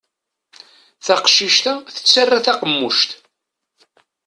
[1.05, 3.09] Taqcict-a tettarra taqemmuct.